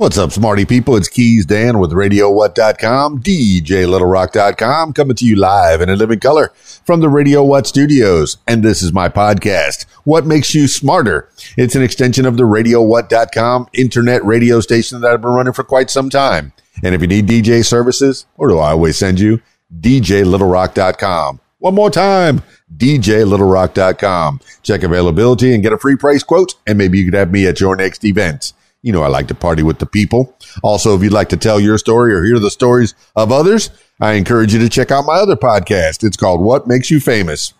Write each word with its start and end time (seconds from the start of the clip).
What's 0.00 0.16
up, 0.16 0.32
smarty 0.32 0.64
people? 0.64 0.96
It's 0.96 1.08
Keys 1.08 1.44
Dan 1.44 1.78
with 1.78 1.90
RadioWhat.com, 1.90 3.22
DJLittleRock.com, 3.22 4.94
coming 4.94 5.16
to 5.16 5.26
you 5.26 5.36
live 5.36 5.82
in 5.82 5.90
a 5.90 5.94
living 5.94 6.20
color 6.20 6.52
from 6.54 7.00
the 7.00 7.10
Radio 7.10 7.44
What 7.44 7.66
studios. 7.66 8.38
And 8.46 8.62
this 8.62 8.80
is 8.80 8.94
my 8.94 9.10
podcast, 9.10 9.84
What 10.04 10.24
Makes 10.24 10.54
You 10.54 10.68
Smarter? 10.68 11.28
It's 11.58 11.74
an 11.74 11.82
extension 11.82 12.24
of 12.24 12.38
the 12.38 12.44
RadioWhat.com 12.44 13.68
internet 13.74 14.24
radio 14.24 14.60
station 14.60 15.02
that 15.02 15.12
I've 15.12 15.20
been 15.20 15.32
running 15.32 15.52
for 15.52 15.64
quite 15.64 15.90
some 15.90 16.08
time. 16.08 16.54
And 16.82 16.94
if 16.94 17.02
you 17.02 17.06
need 17.06 17.26
DJ 17.26 17.62
services, 17.62 18.24
where 18.36 18.48
do 18.48 18.58
I 18.58 18.70
always 18.70 18.96
send 18.96 19.20
you? 19.20 19.42
DJLittleRock.com. 19.80 21.40
One 21.58 21.74
more 21.74 21.90
time, 21.90 22.40
DJLittleRock.com. 22.74 24.40
Check 24.62 24.82
availability 24.82 25.52
and 25.52 25.62
get 25.62 25.74
a 25.74 25.78
free 25.78 25.96
price 25.96 26.22
quote, 26.22 26.54
and 26.66 26.78
maybe 26.78 26.98
you 26.98 27.04
could 27.04 27.12
have 27.12 27.30
me 27.30 27.46
at 27.46 27.60
your 27.60 27.76
next 27.76 28.02
event. 28.02 28.54
You 28.82 28.92
know, 28.92 29.02
I 29.02 29.08
like 29.08 29.28
to 29.28 29.34
party 29.34 29.62
with 29.62 29.78
the 29.78 29.86
people. 29.86 30.36
Also, 30.62 30.96
if 30.96 31.02
you'd 31.02 31.12
like 31.12 31.28
to 31.30 31.36
tell 31.36 31.60
your 31.60 31.76
story 31.76 32.14
or 32.14 32.24
hear 32.24 32.38
the 32.38 32.50
stories 32.50 32.94
of 33.14 33.30
others, 33.30 33.70
I 34.00 34.12
encourage 34.12 34.54
you 34.54 34.60
to 34.60 34.68
check 34.68 34.90
out 34.90 35.04
my 35.04 35.16
other 35.16 35.36
podcast. 35.36 36.02
It's 36.02 36.16
called 36.16 36.40
What 36.40 36.66
Makes 36.66 36.90
You 36.90 37.00
Famous. 37.00 37.52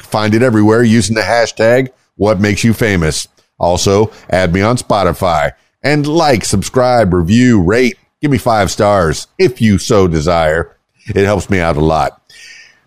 Find 0.00 0.34
it 0.34 0.42
everywhere 0.42 0.82
using 0.82 1.14
the 1.14 1.22
hashtag 1.22 1.88
What 2.16 2.40
Makes 2.40 2.64
You 2.64 2.74
Famous. 2.74 3.26
Also, 3.58 4.12
add 4.28 4.52
me 4.52 4.60
on 4.60 4.76
Spotify 4.76 5.52
and 5.82 6.06
like, 6.06 6.44
subscribe, 6.44 7.14
review, 7.14 7.62
rate. 7.62 7.96
Give 8.20 8.30
me 8.30 8.38
five 8.38 8.70
stars 8.70 9.28
if 9.38 9.62
you 9.62 9.78
so 9.78 10.06
desire. 10.08 10.76
It 11.08 11.24
helps 11.24 11.48
me 11.48 11.60
out 11.60 11.76
a 11.76 11.80
lot. 11.80 12.20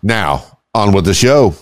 Now, 0.02 0.58
on 0.74 0.92
with 0.92 1.06
the 1.06 1.14
show. 1.14 1.54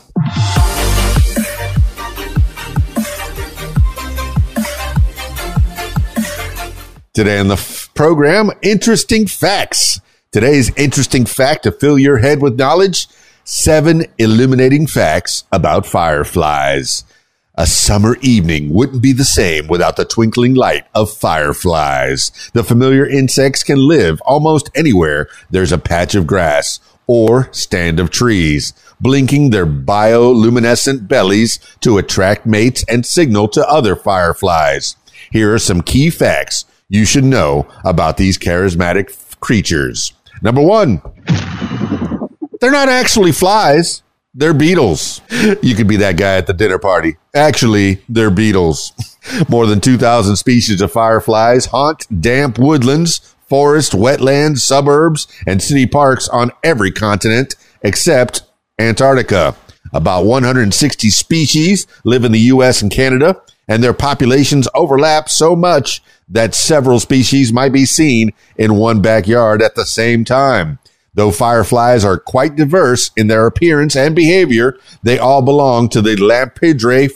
Today 7.18 7.40
on 7.40 7.48
the 7.48 7.54
f- 7.54 7.90
program, 7.95 8.52
interesting 8.62 9.27
facts. 9.27 10.00
Today's 10.30 10.72
interesting 10.77 11.27
fact 11.27 11.64
to 11.64 11.72
fill 11.72 11.98
your 11.98 12.19
head 12.19 12.41
with 12.41 12.56
knowledge 12.56 13.08
seven 13.42 14.05
illuminating 14.19 14.86
facts 14.86 15.42
about 15.50 15.84
fireflies. 15.84 17.02
A 17.56 17.66
summer 17.66 18.19
evening 18.20 18.72
wouldn't 18.72 19.02
be 19.02 19.11
the 19.12 19.24
same 19.24 19.66
without 19.66 19.96
the 19.96 20.05
twinkling 20.05 20.55
light 20.55 20.84
of 20.94 21.12
fireflies. 21.12 22.30
The 22.55 22.62
familiar 22.62 23.05
insects 23.05 23.64
can 23.64 23.78
live 23.78 24.20
almost 24.20 24.70
anywhere 24.77 25.27
there's 25.50 25.72
a 25.72 25.77
patch 25.78 26.14
of 26.14 26.24
grass 26.24 26.78
or 27.08 27.52
stand 27.52 27.98
of 27.98 28.11
trees, 28.11 28.74
blinking 29.00 29.50
their 29.50 29.66
bioluminescent 29.66 31.08
bellies 31.08 31.58
to 31.80 31.98
attract 31.98 32.46
mates 32.46 32.84
and 32.89 33.05
signal 33.05 33.48
to 33.48 33.69
other 33.69 33.96
fireflies. 33.96 34.94
Here 35.33 35.52
are 35.52 35.58
some 35.58 35.83
key 35.83 36.11
facts 36.11 36.64
you 36.89 37.05
should 37.05 37.25
know 37.25 37.67
about 37.84 38.17
these 38.17 38.39
charismatic 38.39 39.11
f- 39.11 39.39
creatures. 39.41 40.12
Number 40.42 40.62
one, 40.62 41.03
they're 42.61 42.70
not 42.70 42.89
actually 42.89 43.33
flies. 43.33 44.03
They're 44.34 44.55
beetles. 44.55 45.20
You 45.62 45.75
could 45.75 45.89
be 45.89 45.97
that 45.97 46.17
guy 46.17 46.36
at 46.36 46.47
the 46.47 46.53
dinner 46.53 46.78
party. 46.78 47.17
Actually, 47.34 48.03
they're 48.08 48.30
beetles. 48.30 48.92
More 49.48 49.67
than 49.67 49.80
2,000 49.80 50.36
species 50.36 50.80
of 50.80 50.92
fireflies 50.92 51.67
haunt 51.67 52.06
damp 52.20 52.58
woodlands, 52.58 53.34
forests, 53.48 53.95
wetlands, 53.95 54.58
suburbs, 54.58 55.27
and 55.47 55.62
city 55.62 55.86
parks 55.86 56.28
on 56.28 56.52
every 56.62 56.92
continent 56.92 57.55
except 57.83 58.42
Antarctica. 58.78 59.56
About 59.92 60.25
160 60.25 61.11
species 61.11 61.86
live 62.05 62.25
in 62.25 62.33
the 62.33 62.39
U.S. 62.41 62.83
and 62.83 62.91
Canada, 62.91 63.41
and 63.69 63.84
their 63.84 63.92
populations 63.92 64.66
overlap 64.74 65.28
so 65.28 65.55
much 65.55 66.02
that 66.28 66.55
several 66.55 66.98
species 66.98 67.52
might 67.52 67.72
be 67.72 67.84
seen 67.84 68.33
in 68.56 68.77
one 68.77 69.00
backyard 69.00 69.62
at 69.62 69.74
the 69.74 69.86
same 69.86 70.24
time. 70.24 70.78
Though 71.14 71.30
fireflies 71.30 72.05
are 72.05 72.19
quite 72.19 72.56
diverse 72.56 73.11
in 73.16 73.27
their 73.27 73.46
appearance 73.46 73.96
and 73.96 74.14
behavior, 74.14 74.78
they 75.02 75.18
all 75.18 75.42
belong 75.42 75.89
to 75.90 76.01
the 76.01 76.17
Lampyridae 76.17 77.11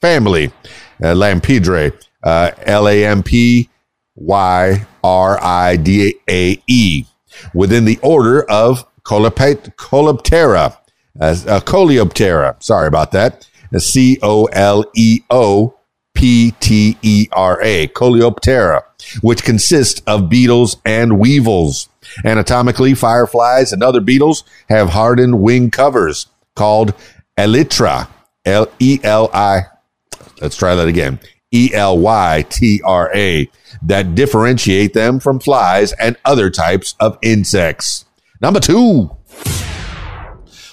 family. 0.00 0.52
Uh, 1.02 1.14
Lampyridae, 1.14 1.92
uh, 2.22 2.52
L 2.62 2.88
A 2.88 3.04
M 3.04 3.22
P 3.22 3.68
Y 4.14 4.86
R 5.02 5.38
I 5.42 5.76
D 5.76 6.14
A 6.28 6.62
E, 6.66 7.04
within 7.54 7.84
the 7.84 7.98
order 8.02 8.42
of 8.50 8.86
Coleoptera. 9.02 10.76
Uh, 11.20 11.24
uh, 11.24 11.60
Coleoptera, 11.60 12.62
sorry 12.62 12.86
about 12.86 13.12
that. 13.12 13.48
C 13.76 14.18
O 14.22 14.44
L 14.46 14.84
E 14.94 15.22
O 15.30 15.77
P 16.18 16.50
T 16.58 16.98
E 17.00 17.28
R 17.30 17.62
A, 17.62 17.86
Coleoptera, 17.86 18.82
which 19.20 19.44
consists 19.44 20.02
of 20.04 20.28
beetles 20.28 20.76
and 20.84 21.20
weevils. 21.20 21.88
Anatomically, 22.24 22.94
fireflies 22.94 23.72
and 23.72 23.84
other 23.84 24.00
beetles 24.00 24.42
have 24.68 24.90
hardened 24.90 25.40
wing 25.40 25.70
covers 25.70 26.26
called 26.56 26.92
elytra, 27.36 28.08
L 28.44 28.66
E 28.80 28.98
L 29.04 29.30
I. 29.32 29.66
Let's 30.40 30.56
try 30.56 30.74
that 30.74 30.88
again. 30.88 31.20
E 31.52 31.70
L 31.72 31.96
Y 31.96 32.44
T 32.50 32.82
R 32.84 33.12
A 33.14 33.48
that 33.82 34.16
differentiate 34.16 34.94
them 34.94 35.20
from 35.20 35.38
flies 35.38 35.92
and 35.92 36.16
other 36.24 36.50
types 36.50 36.96
of 36.98 37.16
insects. 37.22 38.06
Number 38.40 38.58
two, 38.58 39.16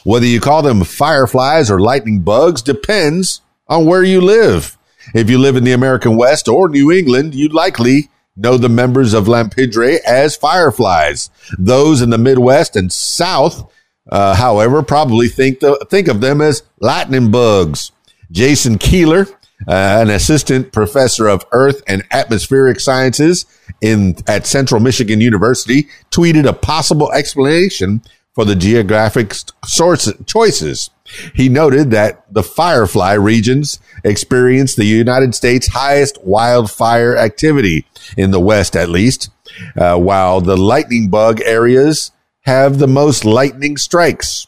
whether 0.03 0.25
you 0.25 0.39
call 0.39 0.63
them 0.63 0.83
fireflies 0.83 1.69
or 1.69 1.79
lightning 1.79 2.21
bugs 2.21 2.63
depends 2.63 3.41
on 3.67 3.85
where 3.85 4.03
you 4.03 4.21
live. 4.21 4.75
If 5.13 5.29
you 5.29 5.37
live 5.37 5.55
in 5.55 5.63
the 5.63 5.73
American 5.73 6.17
West 6.17 6.47
or 6.47 6.69
New 6.69 6.91
England, 6.91 7.35
you 7.35 7.49
likely 7.49 8.09
know 8.35 8.57
the 8.57 8.69
members 8.69 9.13
of 9.13 9.25
Lampyridae 9.25 9.99
as 10.05 10.35
fireflies. 10.35 11.29
Those 11.57 12.01
in 12.01 12.09
the 12.09 12.17
Midwest 12.17 12.75
and 12.75 12.91
South, 12.91 13.71
uh, 14.11 14.35
however, 14.35 14.83
probably 14.83 15.27
think 15.27 15.59
the, 15.59 15.85
think 15.89 16.07
of 16.07 16.21
them 16.21 16.41
as 16.41 16.63
lightning 16.79 17.31
bugs. 17.31 17.91
Jason 18.31 18.77
Keeler, 18.77 19.27
uh, 19.67 19.99
an 20.01 20.09
assistant 20.09 20.71
professor 20.71 21.27
of 21.27 21.45
Earth 21.51 21.81
and 21.87 22.03
Atmospheric 22.11 22.79
Sciences 22.79 23.45
in 23.81 24.15
at 24.27 24.45
Central 24.45 24.81
Michigan 24.81 25.21
University, 25.21 25.87
tweeted 26.11 26.47
a 26.47 26.53
possible 26.53 27.11
explanation 27.13 28.01
for 28.35 28.45
the 28.45 28.55
geographic 28.55 29.33
source 29.65 30.11
choices. 30.27 30.89
He 31.33 31.47
noted 31.47 31.91
that 31.91 32.25
the 32.31 32.43
firefly 32.43 33.13
regions 33.13 33.79
experience 34.03 34.75
the 34.75 34.85
United 34.85 35.33
States' 35.33 35.67
highest 35.67 36.21
wildfire 36.23 37.15
activity 37.15 37.85
in 38.17 38.31
the 38.31 38.39
West, 38.39 38.75
at 38.75 38.89
least, 38.89 39.29
uh, 39.77 39.97
while 39.97 40.41
the 40.41 40.57
lightning 40.57 41.09
bug 41.09 41.39
areas 41.41 42.11
have 42.41 42.77
the 42.77 42.87
most 42.87 43.23
lightning 43.23 43.77
strikes. 43.77 44.47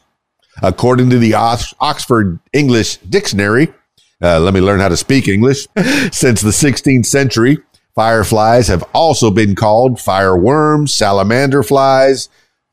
According 0.62 1.09
to 1.12 1.19
the 1.19 1.36
Oxford 1.36 2.40
English 2.52 2.98
Dictionary, 2.98 3.74
uh, 4.22 4.40
let 4.40 4.54
me 4.54 4.62
learn 4.62 4.80
how 4.80 4.90
to 4.90 4.98
speak 4.98 5.28
English. 5.28 5.68
Since 6.12 6.42
the 6.42 6.50
16th 6.50 7.06
century, 7.06 7.59
fireflies 7.96 8.68
have 8.68 8.84
also 8.94 9.30
been 9.30 9.56
called 9.56 10.02
fireworms, 10.02 10.94
salamander 10.94 11.62
flies, 11.62 12.28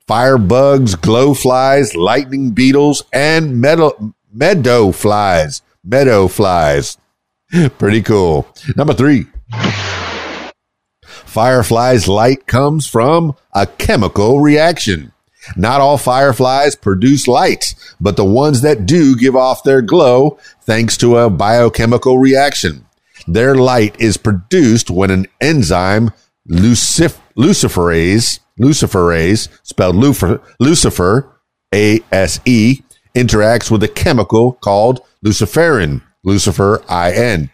firebugs, 0.08 1.00
glow 1.00 1.34
flies, 1.34 1.94
lightning 1.94 2.50
beetles, 2.50 3.04
and 3.12 3.60
meadow, 3.60 4.14
meadow 4.32 4.92
flies. 4.92 5.62
Meadow 5.82 6.28
flies. 6.28 6.96
Pretty 7.78 8.02
cool. 8.02 8.46
Number 8.76 8.94
three. 8.94 9.26
Fireflies' 11.04 12.08
light 12.08 12.46
comes 12.46 12.86
from 12.86 13.34
a 13.52 13.66
chemical 13.66 14.40
reaction. 14.40 15.12
Not 15.56 15.80
all 15.80 15.98
fireflies 15.98 16.74
produce 16.74 17.28
light, 17.28 17.74
but 18.00 18.16
the 18.16 18.24
ones 18.24 18.62
that 18.62 18.86
do 18.86 19.16
give 19.16 19.36
off 19.36 19.62
their 19.62 19.82
glow 19.82 20.38
thanks 20.62 20.96
to 20.98 21.18
a 21.18 21.28
biochemical 21.28 22.18
reaction. 22.18 22.86
Their 23.26 23.54
light 23.54 24.00
is 24.00 24.16
produced 24.16 24.90
when 24.90 25.10
an 25.10 25.26
enzyme, 25.40 26.12
lucif- 26.48 27.20
luciferase, 27.36 28.40
luciferase, 28.60 29.48
spelled 29.62 29.96
Lucifer, 29.96 30.40
Lucifer, 30.60 31.40
A-S-E, 31.74 32.82
interacts 33.14 33.70
with 33.70 33.82
a 33.82 33.88
chemical 33.88 34.52
called 34.52 35.00
luciferin, 35.24 36.02
Lucifer, 36.24 36.82
I-N, 36.88 37.50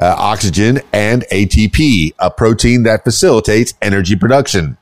uh, 0.00 0.14
oxygen, 0.18 0.80
and 0.92 1.24
ATP, 1.32 2.12
a 2.18 2.30
protein 2.30 2.82
that 2.84 3.04
facilitates 3.04 3.74
energy 3.82 4.16
production. 4.16 4.76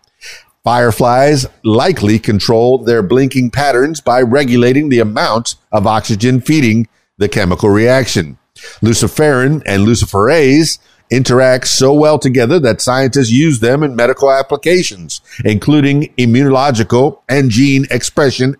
Fireflies 0.62 1.46
likely 1.64 2.18
control 2.18 2.78
their 2.78 3.02
blinking 3.02 3.50
patterns 3.50 4.00
by 4.00 4.20
regulating 4.20 4.90
the 4.90 4.98
amount 4.98 5.54
of 5.72 5.86
oxygen 5.86 6.40
feeding 6.40 6.86
the 7.16 7.28
chemical 7.28 7.70
reaction. 7.70 8.38
Luciferin 8.82 9.62
and 9.64 9.86
luciferase 9.86 10.78
interact 11.10 11.66
so 11.68 11.92
well 11.92 12.18
together 12.18 12.58
that 12.60 12.80
scientists 12.80 13.30
use 13.30 13.60
them 13.60 13.82
in 13.82 13.96
medical 13.96 14.30
applications, 14.30 15.20
including 15.44 16.12
immunological 16.16 17.20
and 17.28 17.50
gene 17.50 17.86
expression 17.90 18.56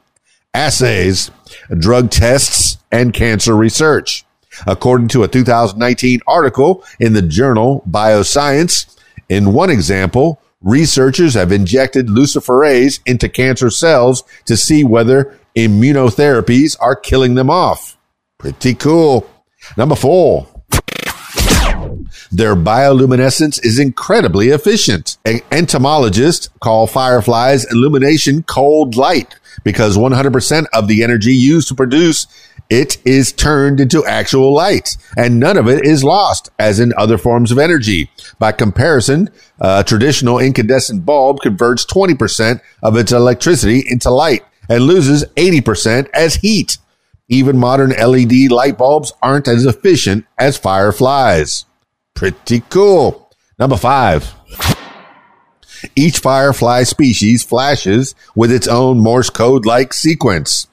assays, 0.55 1.31
drug 1.79 2.11
tests, 2.11 2.79
and 2.91 3.15
cancer 3.15 3.57
research. 3.57 4.25
According 4.67 5.09
to 5.09 5.23
a 5.23 5.29
2019 5.29 6.21
article 6.27 6.85
in 6.99 7.13
the 7.13 7.23
journal 7.23 7.83
Bioscience, 7.89 8.97
In 9.29 9.53
one 9.53 9.71
example, 9.71 10.41
researchers 10.61 11.35
have 11.35 11.53
injected 11.53 12.09
luciferase 12.09 13.01
into 13.07 13.29
cancer 13.29 13.71
cells 13.71 14.25
to 14.47 14.57
see 14.57 14.83
whether 14.83 15.39
immunotherapies 15.57 16.77
are 16.81 16.97
killing 16.97 17.37
them 17.37 17.49
off. 17.49 17.97
Pretty 18.39 18.75
cool. 18.75 19.29
Number 19.77 19.95
four. 19.95 20.49
Their 22.41 22.57
bioluminescence 22.57 23.63
is 23.63 23.79
incredibly 23.79 24.49
efficient. 24.49 25.19
Entomologists 25.53 26.49
call 26.61 26.87
fireflies 26.87 27.71
illumination 27.71 28.45
cold 28.45 28.97
light 28.97 29.39
because 29.63 29.99
100% 29.99 30.65
of 30.73 30.89
the 30.89 31.03
energy 31.05 31.35
used 31.35 31.69
to 31.69 31.75
produce 31.75 32.27
it 32.71 32.97
is 33.05 33.31
turned 33.31 33.79
into 33.79 34.07
actual 34.07 34.55
light 34.55 34.97
and 35.19 35.39
none 35.39 35.59
of 35.59 35.69
it 35.69 35.85
is 35.85 36.03
lost 36.03 36.49
as 36.59 36.81
in 36.81 36.95
other 36.97 37.19
forms 37.19 37.53
of 37.53 37.59
energy. 37.59 38.11
By 38.39 38.53
comparison, 38.53 39.29
a 39.59 39.85
traditional 39.85 40.39
incandescent 40.39 41.05
bulb 41.05 41.41
converts 41.41 41.85
20% 41.85 42.63
of 42.83 42.97
its 42.97 43.13
electricity 43.13 43.85
into 43.87 44.09
light 44.09 44.47
and 44.67 44.85
loses 44.85 45.27
80% 45.37 46.09
as 46.15 46.37
heat. 46.37 46.79
Even 47.29 47.59
modern 47.59 47.91
LED 47.91 48.51
light 48.51 48.79
bulbs 48.79 49.13
aren't 49.21 49.47
as 49.47 49.67
efficient 49.67 50.25
as 50.39 50.57
fireflies. 50.57 51.67
Pretty 52.21 52.61
cool. 52.69 53.31
Number 53.59 53.79
five. 53.79 54.35
Each 55.97 56.19
firefly 56.19 56.83
species 56.83 57.43
flashes 57.43 58.15
with 58.37 58.53
its 58.53 58.69
own 58.69 58.99
Morse 58.99 59.31
code 59.31 59.65
like 59.65 59.95
sequence, 59.95 60.67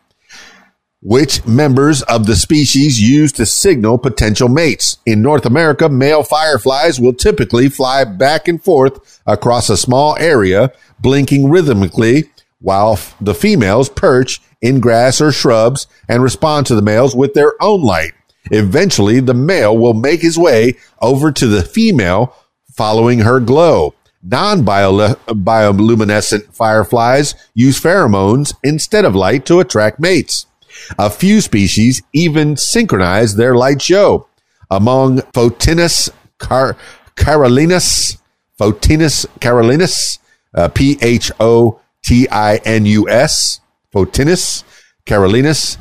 which 1.01 1.45
members 1.45 2.01
of 2.01 2.25
the 2.25 2.35
species 2.35 2.99
use 3.01 3.31
to 3.31 3.45
signal 3.45 3.97
potential 3.97 4.49
mates. 4.49 4.97
In 5.05 5.21
North 5.21 5.45
America, 5.45 5.87
male 5.87 6.23
fireflies 6.23 6.99
will 6.99 7.13
typically 7.13 7.69
fly 7.69 8.03
back 8.03 8.49
and 8.49 8.61
forth 8.61 9.21
across 9.25 9.69
a 9.69 9.77
small 9.77 10.17
area, 10.17 10.73
blinking 10.99 11.49
rhythmically, 11.49 12.25
while 12.59 12.99
the 13.21 13.33
females 13.33 13.87
perch 13.87 14.41
in 14.61 14.81
grass 14.81 15.21
or 15.21 15.31
shrubs 15.31 15.87
and 16.09 16.21
respond 16.21 16.65
to 16.65 16.75
the 16.75 16.81
males 16.81 17.15
with 17.15 17.35
their 17.35 17.53
own 17.63 17.83
light. 17.83 18.11
Eventually, 18.51 19.19
the 19.19 19.33
male 19.33 19.77
will 19.77 19.93
make 19.93 20.21
his 20.21 20.37
way 20.37 20.75
over 21.01 21.31
to 21.31 21.47
the 21.47 21.63
female 21.63 22.35
following 22.73 23.19
her 23.19 23.39
glow. 23.39 23.93
Non 24.23 24.63
bioluminescent 24.63 26.53
fireflies 26.53 27.35
use 27.53 27.79
pheromones 27.79 28.53
instead 28.63 29.05
of 29.05 29.15
light 29.15 29.45
to 29.45 29.59
attract 29.59 29.99
mates. 29.99 30.45
A 30.97 31.09
few 31.09 31.41
species 31.41 32.01
even 32.13 32.57
synchronize 32.57 33.35
their 33.35 33.55
light 33.55 33.81
show. 33.81 34.27
Among 34.69 35.19
Photinus 35.33 36.09
car- 36.39 36.75
carolinus, 37.15 38.17
Photinus 38.59 39.25
carolinus, 39.39 40.19
uh, 40.53 40.67
P 40.69 40.97
H 41.01 41.31
O 41.39 41.79
T 42.03 42.27
I 42.29 42.57
N 42.57 42.85
U 42.85 43.09
S, 43.09 43.61
Photinus 43.93 44.63
carolinus, 45.05 45.77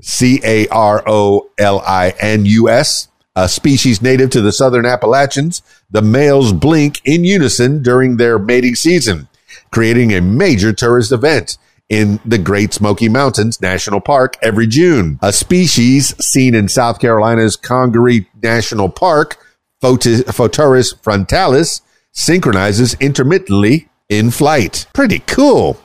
C 0.00 0.40
A 0.44 0.66
R 0.68 1.02
O 1.06 1.50
L 1.58 1.80
I 1.86 2.14
N 2.18 2.44
U 2.46 2.68
S, 2.68 3.08
a 3.36 3.48
species 3.48 4.02
native 4.02 4.30
to 4.30 4.40
the 4.40 4.52
southern 4.52 4.86
Appalachians. 4.86 5.62
The 5.90 6.02
males 6.02 6.52
blink 6.52 7.00
in 7.04 7.24
unison 7.24 7.82
during 7.82 8.16
their 8.16 8.38
mating 8.38 8.76
season, 8.76 9.28
creating 9.70 10.12
a 10.12 10.20
major 10.20 10.72
tourist 10.72 11.12
event 11.12 11.58
in 11.88 12.20
the 12.24 12.38
Great 12.38 12.72
Smoky 12.72 13.08
Mountains 13.08 13.60
National 13.60 14.00
Park 14.00 14.36
every 14.42 14.66
June. 14.66 15.18
A 15.22 15.32
species 15.32 16.14
seen 16.24 16.54
in 16.54 16.68
South 16.68 17.00
Carolina's 17.00 17.56
Congaree 17.56 18.28
National 18.42 18.88
Park, 18.88 19.38
Photuris 19.82 21.02
frontalis, 21.02 21.82
synchronizes 22.12 22.94
intermittently 23.00 23.88
in 24.08 24.30
flight. 24.30 24.86
Pretty 24.94 25.18
cool. 25.20 25.80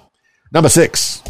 Number 0.52 0.70
six. 0.70 1.24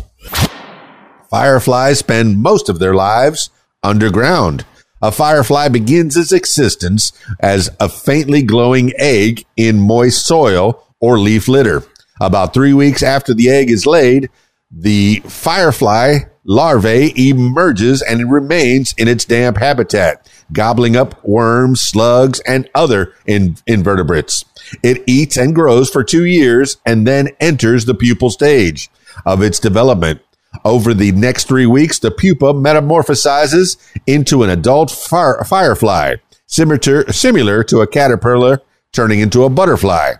Fireflies 1.29 1.99
spend 1.99 2.41
most 2.41 2.69
of 2.69 2.79
their 2.79 2.93
lives 2.93 3.49
underground. 3.83 4.65
A 5.01 5.11
firefly 5.11 5.67
begins 5.67 6.17
its 6.17 6.31
existence 6.31 7.11
as 7.39 7.69
a 7.79 7.89
faintly 7.89 8.41
glowing 8.41 8.91
egg 8.97 9.45
in 9.55 9.79
moist 9.79 10.25
soil 10.25 10.83
or 10.99 11.19
leaf 11.19 11.47
litter. 11.47 11.83
About 12.21 12.53
three 12.53 12.73
weeks 12.73 13.03
after 13.03 13.33
the 13.33 13.49
egg 13.49 13.69
is 13.69 13.85
laid, 13.85 14.29
the 14.71 15.21
firefly 15.25 16.19
larvae 16.45 17.13
emerges 17.29 18.01
and 18.01 18.31
remains 18.31 18.93
in 18.97 19.07
its 19.07 19.25
damp 19.25 19.57
habitat, 19.57 20.29
gobbling 20.53 20.95
up 20.95 21.23
worms, 21.25 21.81
slugs, 21.81 22.39
and 22.41 22.69
other 22.73 23.13
in- 23.25 23.57
invertebrates. 23.67 24.45
It 24.81 25.03
eats 25.05 25.37
and 25.37 25.53
grows 25.53 25.89
for 25.89 26.03
two 26.03 26.23
years 26.23 26.77
and 26.85 27.05
then 27.05 27.29
enters 27.39 27.85
the 27.85 27.95
pupal 27.95 28.31
stage 28.31 28.89
of 29.25 29.41
its 29.41 29.59
development. 29.59 30.21
Over 30.63 30.93
the 30.93 31.11
next 31.11 31.47
three 31.47 31.65
weeks, 31.65 31.99
the 31.99 32.11
pupa 32.11 32.53
metamorphosizes 32.53 33.77
into 34.07 34.43
an 34.43 34.49
adult 34.49 34.91
fire- 34.91 35.43
firefly, 35.43 36.15
similar, 36.47 37.11
similar 37.11 37.63
to 37.65 37.81
a 37.81 37.87
caterpillar 37.87 38.61
turning 38.91 39.19
into 39.19 39.43
a 39.43 39.49
butterfly. 39.49 40.13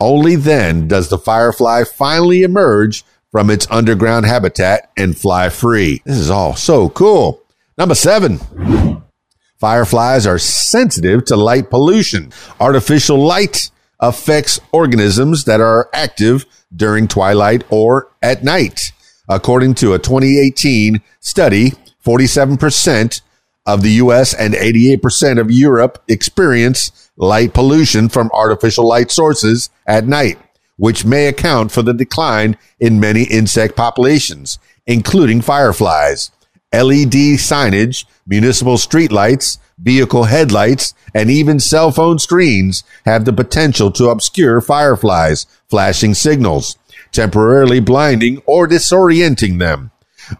Only 0.00 0.36
then 0.36 0.88
does 0.88 1.08
the 1.08 1.18
firefly 1.18 1.84
finally 1.84 2.42
emerge 2.42 3.04
from 3.30 3.50
its 3.50 3.66
underground 3.70 4.26
habitat 4.26 4.90
and 4.96 5.18
fly 5.18 5.48
free. 5.48 6.02
This 6.04 6.18
is 6.18 6.30
all 6.30 6.54
so 6.54 6.88
cool. 6.88 7.42
Number 7.76 7.94
seven. 7.94 8.38
Fireflies 9.58 10.26
are 10.26 10.38
sensitive 10.38 11.24
to 11.26 11.36
light 11.36 11.70
pollution. 11.70 12.32
Artificial 12.60 13.18
light 13.18 13.70
affects 13.98 14.60
organisms 14.72 15.44
that 15.44 15.60
are 15.60 15.88
active 15.92 16.44
during 16.74 17.08
twilight 17.08 17.64
or 17.70 18.08
at 18.22 18.44
night. 18.44 18.92
According 19.28 19.74
to 19.76 19.94
a 19.94 19.98
2018 19.98 21.00
study, 21.20 21.72
47% 22.04 23.22
of 23.66 23.82
the 23.82 23.92
US 23.92 24.34
and 24.34 24.54
88% 24.54 25.40
of 25.40 25.50
Europe 25.50 26.02
experience 26.08 27.10
light 27.16 27.54
pollution 27.54 28.08
from 28.08 28.30
artificial 28.34 28.86
light 28.86 29.10
sources 29.10 29.70
at 29.86 30.06
night, 30.06 30.38
which 30.76 31.04
may 31.04 31.26
account 31.26 31.72
for 31.72 31.82
the 31.82 31.94
decline 31.94 32.58
in 32.78 33.00
many 33.00 33.24
insect 33.24 33.76
populations, 33.76 34.58
including 34.86 35.40
fireflies. 35.40 36.30
LED 36.72 37.38
signage, 37.38 38.04
municipal 38.26 38.74
streetlights, 38.74 39.58
vehicle 39.78 40.24
headlights, 40.24 40.92
and 41.14 41.30
even 41.30 41.60
cell 41.60 41.92
phone 41.92 42.18
screens 42.18 42.82
have 43.06 43.24
the 43.24 43.32
potential 43.32 43.90
to 43.92 44.08
obscure 44.08 44.60
fireflies' 44.60 45.46
flashing 45.68 46.14
signals 46.14 46.76
temporarily 47.14 47.80
blinding 47.80 48.42
or 48.46 48.68
disorienting 48.68 49.58
them, 49.58 49.90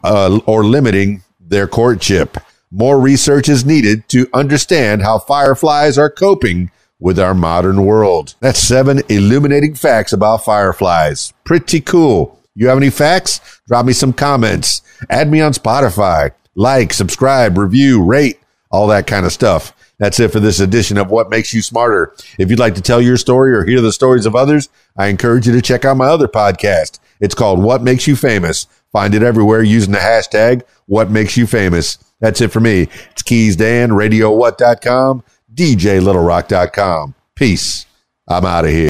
uh, 0.03 0.41
or 0.47 0.65
limiting 0.65 1.23
their 1.41 1.67
courtship. 1.67 2.37
More 2.71 3.01
research 3.01 3.49
is 3.49 3.65
needed 3.65 4.09
to 4.09 4.29
understand 4.35 5.03
how 5.03 5.19
fireflies 5.19 5.97
are 5.97 6.11
coping 6.11 6.71
with 6.99 7.19
our 7.19 7.35
modern 7.35 7.85
world. 7.85 8.35
That's 8.41 8.59
seven 8.59 9.03
illuminating 9.09 9.75
facts 9.75 10.13
about 10.13 10.45
fireflies. 10.45 11.33
Pretty 11.45 11.81
cool. 11.81 12.41
You 12.55 12.69
have 12.69 12.79
any 12.79 12.91
facts? 12.91 13.41
Drop 13.69 13.85
me 13.87 13.93
some 13.93 14.13
comments. 14.13 14.83
Add 15.11 15.31
me 15.31 15.41
on 15.41 15.53
Spotify. 15.53 16.33
Like, 16.55 16.93
subscribe, 16.93 17.59
review, 17.59 18.03
rate, 18.03 18.41
all 18.71 18.87
that 18.89 19.07
kind 19.07 19.27
of 19.27 19.33
stuff. 19.33 19.73
That's 19.99 20.19
it 20.21 20.33
for 20.33 20.41
this 20.41 20.61
edition 20.61 20.99
of 20.99 21.11
What 21.11 21.31
Makes 21.31 21.55
You 21.55 21.63
Smarter. 21.63 22.15
If 22.39 22.51
you'd 22.51 22.59
like 22.59 22.75
to 22.75 22.81
tell 22.81 23.01
your 23.01 23.17
story 23.17 23.53
or 23.53 23.65
hear 23.65 23.81
the 23.81 23.93
stories 23.93 24.27
of 24.27 24.35
others, 24.35 24.69
I 24.97 25.07
encourage 25.07 25.47
you 25.47 25.53
to 25.53 25.63
check 25.63 25.85
out 25.85 25.97
my 25.97 26.07
other 26.07 26.29
podcast. 26.29 26.99
It's 27.21 27.35
called 27.35 27.63
What 27.63 27.83
Makes 27.83 28.07
You 28.07 28.17
Famous. 28.17 28.67
Find 28.93 29.15
it 29.15 29.23
everywhere 29.23 29.63
using 29.63 29.93
the 29.93 29.99
hashtag 29.99 30.63
What 30.87 31.11
Makes 31.11 31.37
You 31.37 31.47
Famous. 31.47 31.99
That's 32.21 32.41
it 32.41 32.53
for 32.53 32.61
me. 32.61 32.89
It's 33.13 33.23
Keys 33.23 33.57
Dan, 33.57 33.91
RadioWhat.com, 33.91 35.23
DJLittleRock.com. 35.55 37.15
Peace. 37.35 37.87
I'm 38.29 38.45
out 38.45 38.65
of 38.65 38.71
here. 38.71 38.89